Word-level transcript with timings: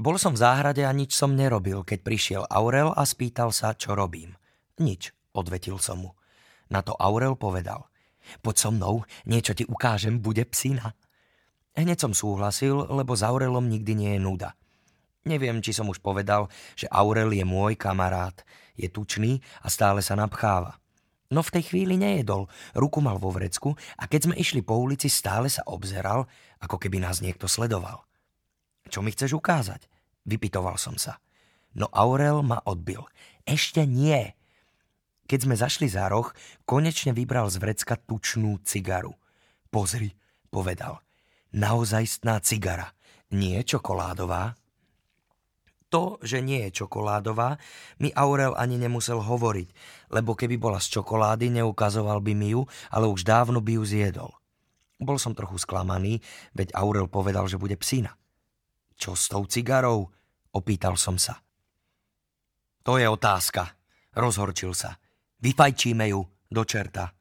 Bol 0.00 0.16
som 0.16 0.32
v 0.32 0.40
záhrade 0.40 0.80
a 0.80 0.96
nič 0.96 1.12
som 1.12 1.36
nerobil, 1.36 1.84
keď 1.84 1.98
prišiel 2.00 2.42
Aurel 2.48 2.88
a 2.88 3.04
spýtal 3.04 3.52
sa, 3.52 3.76
čo 3.76 3.92
robím. 3.92 4.32
Nič, 4.80 5.12
odvetil 5.36 5.76
som 5.76 6.00
mu. 6.00 6.16
Na 6.72 6.80
to 6.80 6.96
Aurel 6.96 7.36
povedal. 7.36 7.84
Poď 8.40 8.56
so 8.56 8.70
mnou, 8.72 9.04
niečo 9.28 9.52
ti 9.52 9.68
ukážem, 9.68 10.16
bude 10.16 10.48
psina. 10.48 10.96
Hneď 11.76 12.00
som 12.00 12.16
súhlasil, 12.16 12.88
lebo 12.88 13.12
s 13.12 13.20
Aurelom 13.20 13.68
nikdy 13.68 13.92
nie 13.92 14.10
je 14.16 14.24
nuda. 14.24 14.56
Neviem, 15.28 15.60
či 15.60 15.76
som 15.76 15.84
už 15.92 16.00
povedal, 16.00 16.48
že 16.80 16.88
Aurel 16.88 17.36
je 17.36 17.44
môj 17.44 17.76
kamarát. 17.76 18.40
Je 18.80 18.88
tučný 18.88 19.44
a 19.60 19.68
stále 19.68 20.00
sa 20.00 20.16
napcháva. 20.16 20.80
No 21.28 21.44
v 21.44 21.60
tej 21.60 21.76
chvíli 21.76 22.00
nejedol, 22.00 22.48
ruku 22.72 23.04
mal 23.04 23.20
vo 23.20 23.28
vrecku 23.36 23.76
a 24.00 24.08
keď 24.08 24.32
sme 24.32 24.40
išli 24.40 24.64
po 24.64 24.80
ulici, 24.80 25.12
stále 25.12 25.52
sa 25.52 25.60
obzeral, 25.68 26.24
ako 26.56 26.80
keby 26.80 27.04
nás 27.04 27.20
niekto 27.20 27.44
sledoval. 27.44 28.09
Čo 28.88 29.04
mi 29.04 29.12
chceš 29.12 29.36
ukázať? 29.36 29.84
Vypitoval 30.24 30.80
som 30.80 30.96
sa. 30.96 31.20
No 31.76 31.90
Aurel 31.92 32.40
ma 32.40 32.62
odbil. 32.64 33.04
Ešte 33.44 33.84
nie. 33.84 34.32
Keď 35.30 35.38
sme 35.46 35.54
zašli 35.54 35.86
za 35.86 36.10
roh, 36.10 36.30
konečne 36.66 37.14
vybral 37.14 37.46
z 37.50 37.62
vrecka 37.62 37.94
tučnú 37.94 38.58
cigaru. 38.66 39.14
Pozri, 39.70 40.10
povedal. 40.50 41.02
Naozajstná 41.54 42.42
cigara. 42.42 42.90
Nie 43.30 43.62
čokoládová, 43.62 44.58
to, 45.90 46.22
že 46.22 46.38
nie 46.38 46.70
je 46.70 46.86
čokoládová, 46.86 47.58
mi 47.98 48.14
Aurel 48.14 48.54
ani 48.54 48.78
nemusel 48.78 49.18
hovoriť, 49.18 49.68
lebo 50.14 50.38
keby 50.38 50.54
bola 50.54 50.78
z 50.78 50.94
čokolády, 50.94 51.50
neukazoval 51.50 52.22
by 52.22 52.32
mi 52.32 52.54
ju, 52.54 52.62
ale 52.94 53.10
už 53.10 53.26
dávno 53.26 53.58
by 53.58 53.76
ju 53.76 53.82
zjedol. 53.82 54.30
Bol 55.02 55.18
som 55.18 55.34
trochu 55.34 55.58
sklamaný, 55.58 56.22
veď 56.54 56.78
Aurel 56.78 57.10
povedal, 57.10 57.50
že 57.50 57.58
bude 57.58 57.74
psina. 57.74 58.14
Čo 59.00 59.16
s 59.16 59.32
tou 59.32 59.48
cigarou? 59.48 60.12
Opýtal 60.52 61.00
som 61.00 61.16
sa. 61.16 61.40
To 62.84 63.00
je 63.00 63.08
otázka, 63.08 63.72
rozhorčil 64.12 64.76
sa. 64.76 65.00
Vyfajčíme 65.40 66.12
ju 66.12 66.20
do 66.52 66.62
čerta. 66.68 67.16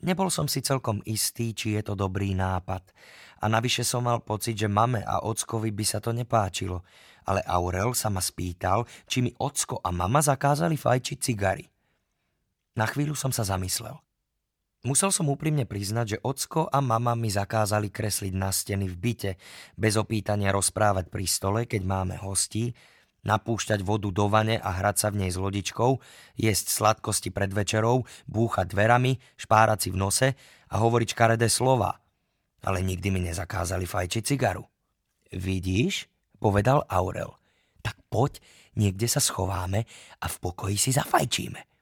Nebol 0.00 0.32
som 0.32 0.48
si 0.48 0.64
celkom 0.64 1.04
istý, 1.04 1.52
či 1.52 1.76
je 1.76 1.82
to 1.84 1.92
dobrý 1.92 2.32
nápad. 2.32 2.80
A 3.44 3.52
navyše 3.52 3.84
som 3.84 4.08
mal 4.08 4.24
pocit, 4.24 4.56
že 4.56 4.72
mame 4.72 5.04
a 5.04 5.20
ockovi 5.20 5.68
by 5.68 5.84
sa 5.84 6.00
to 6.00 6.16
nepáčilo 6.16 6.80
ale 7.26 7.42
Aurel 7.42 7.92
sa 7.92 8.08
ma 8.08 8.22
spýtal, 8.22 8.86
či 9.10 9.20
mi 9.20 9.34
ocko 9.34 9.82
a 9.82 9.90
mama 9.90 10.22
zakázali 10.22 10.78
fajčiť 10.78 11.18
cigary. 11.18 11.66
Na 12.78 12.86
chvíľu 12.86 13.18
som 13.18 13.34
sa 13.34 13.42
zamyslel. 13.42 13.98
Musel 14.86 15.10
som 15.10 15.26
úprimne 15.26 15.66
priznať, 15.66 16.06
že 16.06 16.22
ocko 16.22 16.70
a 16.70 16.78
mama 16.78 17.18
mi 17.18 17.26
zakázali 17.26 17.90
kresliť 17.90 18.30
na 18.38 18.54
steny 18.54 18.86
v 18.86 18.94
byte, 18.94 19.32
bez 19.74 19.98
opýtania 19.98 20.54
rozprávať 20.54 21.10
pri 21.10 21.26
stole, 21.26 21.60
keď 21.66 21.82
máme 21.82 22.14
hostí, 22.22 22.70
napúšťať 23.26 23.82
vodu 23.82 24.06
do 24.14 24.30
vane 24.30 24.62
a 24.62 24.70
hrať 24.70 24.96
sa 25.02 25.08
v 25.10 25.26
nej 25.26 25.30
s 25.34 25.42
lodičkou, 25.42 25.98
jesť 26.38 26.66
sladkosti 26.70 27.34
pred 27.34 27.50
večerou, 27.50 28.06
búchať 28.30 28.70
dverami, 28.70 29.18
špárať 29.34 29.78
si 29.82 29.88
v 29.90 29.98
nose 29.98 30.28
a 30.70 30.74
hovoriť 30.78 31.08
škaredé 31.18 31.50
slova. 31.50 31.98
Ale 32.62 32.78
nikdy 32.86 33.10
mi 33.10 33.26
nezakázali 33.26 33.90
fajčiť 33.90 34.22
cigaru. 34.22 34.62
Vidíš? 35.34 36.06
povedal 36.38 36.86
Aurel. 36.86 37.34
Tak 37.82 37.98
poď, 38.06 38.38
niekde 38.78 39.10
sa 39.10 39.18
schováme 39.18 39.82
a 40.22 40.26
v 40.30 40.36
pokoji 40.38 40.78
si 40.78 40.94
zafajčíme. 40.94 41.75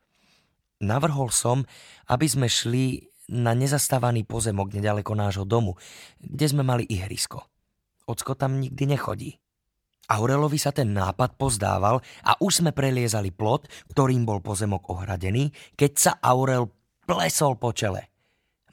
Navrhol 0.84 1.32
som, 1.32 1.64
aby 2.12 2.28
sme 2.28 2.46
šli 2.46 3.00
na 3.32 3.56
nezastávaný 3.56 4.28
pozemok 4.28 4.76
nedaleko 4.76 5.16
nášho 5.16 5.48
domu, 5.48 5.80
kde 6.20 6.46
sme 6.46 6.60
mali 6.60 6.84
ihrisko. 6.84 7.40
Ocko 8.04 8.36
tam 8.36 8.60
nikdy 8.60 8.84
nechodí. 8.84 9.40
Aurelovi 10.12 10.60
sa 10.60 10.68
ten 10.68 10.92
nápad 10.92 11.40
pozdával 11.40 12.04
a 12.28 12.36
už 12.36 12.60
sme 12.60 12.76
preliezali 12.76 13.32
plot, 13.32 13.64
ktorým 13.96 14.28
bol 14.28 14.44
pozemok 14.44 14.92
ohradený, 14.92 15.48
keď 15.72 15.92
sa 15.96 16.12
Aurel 16.20 16.68
plesol 17.08 17.56
po 17.56 17.72
čele. 17.72 18.12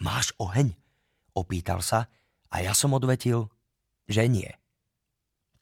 Máš 0.03 0.35
oheň? 0.35 0.75
Opýtal 1.31 1.79
sa 1.79 2.11
a 2.51 2.55
ja 2.59 2.75
som 2.75 2.91
odvetil, 2.91 3.47
že 4.11 4.27
nie. 4.27 4.51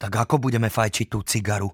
Tak 0.02 0.10
ako 0.26 0.42
budeme 0.42 0.66
fajčiť 0.66 1.06
tú 1.06 1.22
cigaru? 1.22 1.70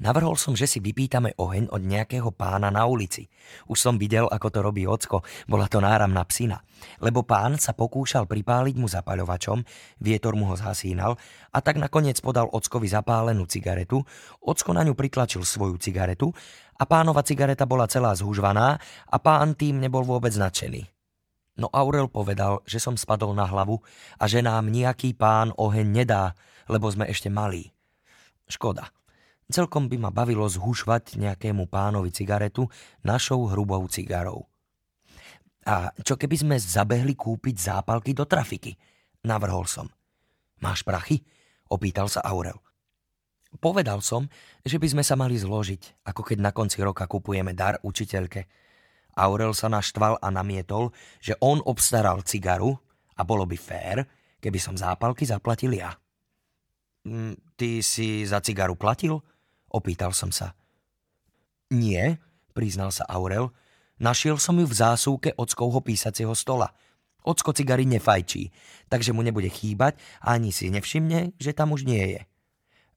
Navrhol 0.00 0.36
som, 0.36 0.52
že 0.52 0.68
si 0.68 0.78
vypýtame 0.82 1.36
oheň 1.38 1.72
od 1.72 1.82
nejakého 1.84 2.28
pána 2.34 2.68
na 2.68 2.84
ulici. 2.84 3.28
Už 3.70 3.78
som 3.80 3.96
videl, 3.96 4.28
ako 4.28 4.48
to 4.52 4.58
robí 4.60 4.84
ocko, 4.84 5.24
bola 5.48 5.70
to 5.70 5.80
náramná 5.80 6.20
psina. 6.28 6.60
Lebo 7.00 7.24
pán 7.24 7.56
sa 7.56 7.72
pokúšal 7.72 8.28
pripáliť 8.28 8.76
mu 8.76 8.88
zapaľovačom, 8.90 9.64
vietor 10.02 10.36
mu 10.36 10.52
ho 10.52 10.56
zhasínal 10.58 11.16
a 11.54 11.58
tak 11.64 11.80
nakoniec 11.80 12.20
podal 12.20 12.50
ockovi 12.52 12.90
zapálenú 12.90 13.48
cigaretu, 13.48 14.04
ocko 14.44 14.70
na 14.76 14.84
ňu 14.84 14.92
pritlačil 14.92 15.46
svoju 15.46 15.80
cigaretu 15.80 16.32
a 16.76 16.84
pánova 16.84 17.24
cigareta 17.24 17.64
bola 17.64 17.88
celá 17.88 18.12
zhužvaná 18.12 18.76
a 19.08 19.16
pán 19.16 19.56
tým 19.56 19.80
nebol 19.80 20.04
vôbec 20.04 20.36
nadšený. 20.36 20.84
No 21.56 21.72
Aurel 21.72 22.12
povedal, 22.12 22.60
že 22.68 22.76
som 22.76 23.00
spadol 23.00 23.32
na 23.32 23.48
hlavu 23.48 23.80
a 24.20 24.28
že 24.28 24.44
nám 24.44 24.68
nejaký 24.68 25.16
pán 25.16 25.56
oheň 25.56 25.88
nedá, 25.88 26.36
lebo 26.68 26.84
sme 26.92 27.08
ešte 27.08 27.32
malí. 27.32 27.72
Škoda. 28.44 28.92
Celkom 29.46 29.86
by 29.86 29.96
ma 30.02 30.10
bavilo 30.10 30.42
zhušvať 30.50 31.22
nejakému 31.22 31.70
pánovi 31.70 32.10
cigaretu 32.10 32.66
našou 33.06 33.46
hrubou 33.46 33.86
cigarou. 33.86 34.50
A 35.66 35.90
čo 36.02 36.18
keby 36.18 36.36
sme 36.38 36.56
zabehli 36.58 37.14
kúpiť 37.14 37.54
zápalky 37.58 38.10
do 38.10 38.26
trafiky? 38.26 38.74
Navrhol 39.26 39.66
som. 39.66 39.86
Máš 40.62 40.82
prachy? 40.82 41.22
Opýtal 41.66 42.06
sa 42.10 42.22
Aurel. 42.22 42.58
Povedal 43.58 44.02
som, 44.02 44.26
že 44.62 44.78
by 44.78 44.98
sme 44.98 45.04
sa 45.06 45.14
mali 45.14 45.38
zložiť, 45.38 46.06
ako 46.06 46.22
keď 46.22 46.38
na 46.42 46.50
konci 46.50 46.82
roka 46.82 47.06
kupujeme 47.06 47.54
dar 47.54 47.78
učiteľke. 47.82 48.46
Aurel 49.16 49.56
sa 49.56 49.70
naštval 49.70 50.20
a 50.20 50.28
namietol, 50.28 50.92
že 51.22 51.38
on 51.40 51.62
obstaral 51.64 52.20
cigaru 52.26 52.76
a 53.16 53.22
bolo 53.24 53.48
by 53.48 53.56
fér, 53.56 54.04
keby 54.42 54.58
som 54.60 54.76
zápalky 54.76 55.24
zaplatil 55.24 55.72
ja. 55.72 55.94
Mm, 57.06 57.38
ty 57.56 57.80
si 57.80 58.26
za 58.28 58.42
cigaru 58.42 58.76
platil? 58.76 59.22
Opýtal 59.70 60.14
som 60.14 60.30
sa. 60.30 60.54
Nie, 61.72 62.22
priznal 62.54 62.94
sa 62.94 63.04
Aurel. 63.10 63.50
Našiel 63.98 64.38
som 64.38 64.54
ju 64.60 64.68
v 64.68 64.78
zásuvke 64.78 65.30
ockovho 65.34 65.82
písacieho 65.82 66.36
stola. 66.36 66.70
Ocko 67.26 67.50
cigary 67.50 67.90
nefajčí, 67.90 68.54
takže 68.86 69.10
mu 69.10 69.26
nebude 69.26 69.50
chýbať 69.50 69.98
a 70.22 70.38
ani 70.38 70.54
si 70.54 70.70
nevšimne, 70.70 71.34
že 71.42 71.50
tam 71.50 71.74
už 71.74 71.82
nie 71.82 72.14
je. 72.14 72.20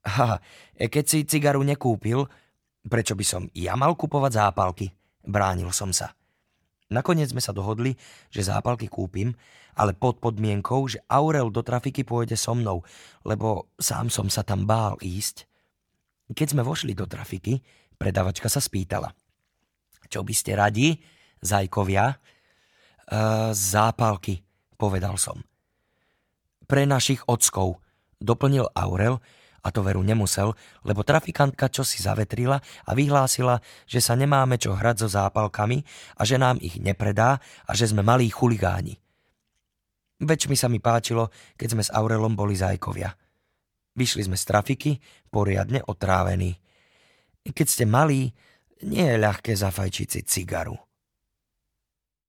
Ha, 0.05 0.37
keď 0.77 1.03
si 1.09 1.25
cigaru 1.25 1.65
nekúpil, 1.65 2.29
prečo 2.85 3.17
by 3.17 3.25
som 3.25 3.43
ja 3.57 3.73
mal 3.73 3.97
kupovať 3.97 4.31
zápalky? 4.37 4.93
Bránil 5.25 5.73
som 5.73 5.89
sa. 5.89 6.13
Nakoniec 6.93 7.33
sme 7.33 7.41
sa 7.41 7.53
dohodli, 7.53 7.97
že 8.29 8.45
zápalky 8.45 8.85
kúpim, 8.85 9.33
ale 9.73 9.97
pod 9.97 10.21
podmienkou, 10.21 10.85
že 10.85 11.01
Aurel 11.09 11.49
do 11.49 11.65
trafiky 11.65 12.05
pôjde 12.05 12.37
so 12.37 12.53
mnou, 12.53 12.85
lebo 13.25 13.73
sám 13.81 14.13
som 14.13 14.29
sa 14.29 14.45
tam 14.45 14.69
bál 14.69 14.93
ísť. 15.01 15.48
Keď 16.29 16.47
sme 16.53 16.61
vošli 16.61 16.93
do 16.93 17.09
trafiky, 17.09 17.57
predavačka 17.97 18.47
sa 18.47 18.61
spýtala. 18.61 19.09
Čo 20.09 20.21
by 20.21 20.33
ste 20.33 20.57
radi, 20.57 20.97
zajkovia? 21.41 22.05
E, 22.09 22.15
zápalky, 23.53 24.41
povedal 24.77 25.17
som. 25.17 25.41
Pre 26.69 26.85
našich 26.85 27.25
ockov, 27.25 27.81
doplnil 28.21 28.69
Aurel 28.77 29.17
a 29.59 29.67
to 29.73 29.83
veru 29.83 30.05
nemusel, 30.05 30.55
lebo 30.87 31.03
trafikantka 31.03 31.67
čo 31.67 31.83
si 31.83 31.99
zavetrila 31.99 32.61
a 32.61 32.91
vyhlásila, 32.95 33.59
že 33.89 33.99
sa 33.99 34.15
nemáme 34.15 34.55
čo 34.55 34.77
hrať 34.77 35.03
so 35.03 35.07
zápalkami 35.11 35.83
a 36.15 36.21
že 36.23 36.39
nám 36.39 36.61
ich 36.63 36.79
nepredá 36.79 37.41
a 37.67 37.71
že 37.75 37.91
sme 37.91 38.05
malí 38.05 38.31
chuligáni. 38.31 38.95
Mi 40.19 40.57
sa 40.59 40.67
mi 40.67 40.83
páčilo, 40.83 41.31
keď 41.55 41.67
sme 41.73 41.83
s 41.83 41.93
Aurelom 41.95 42.35
boli 42.35 42.51
zajkovia. 42.55 43.15
Vyšli 43.99 44.31
sme 44.31 44.39
z 44.39 44.47
trafiky, 44.47 44.91
poriadne 45.27 45.83
otrávení. 45.83 46.55
Keď 47.43 47.67
ste 47.67 47.83
malí, 47.83 48.31
nie 48.87 49.03
je 49.03 49.19
ľahké 49.19 49.51
zafajčiť 49.51 50.07
si 50.07 50.21
cigaru. 50.23 50.79